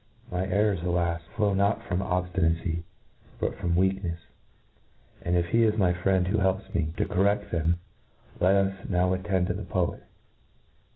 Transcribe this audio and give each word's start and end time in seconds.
My 0.31 0.47
errors, 0.47 0.81
alas! 0.81 1.21
flow 1.35 1.53
not 1.53 1.83
from 1.83 1.99
obftinacy, 1.99 2.81
but 3.39 3.55
from 3.59 3.75
weaknefs; 3.75 4.17
and 5.21 5.45
he 5.45 5.61
is, 5.61 5.77
my 5.77 5.93
friend 5.93 6.27
who 6.27 6.39
helps 6.39 6.67
mc 6.73 6.95
to 6.95 7.05
corroft 7.05 7.51
them.— 7.51 7.77
^Let 8.41 8.55
us 8.55 8.89
now 8.89 9.13
attend 9.13 9.45
to 9.49 9.53
the 9.53 9.61
poet 9.61 10.01